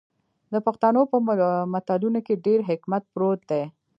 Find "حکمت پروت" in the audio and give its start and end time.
2.69-3.39